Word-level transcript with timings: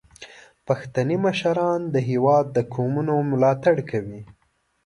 پښتني 0.67 1.17
مشران 1.25 1.81
د 1.93 1.95
هیواد 2.09 2.45
د 2.55 2.57
قومونو 2.73 3.13
ملاتړ 3.31 3.75
کوي. 3.89 4.21